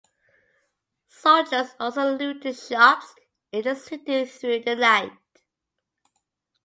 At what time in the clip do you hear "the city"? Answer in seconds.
3.61-4.25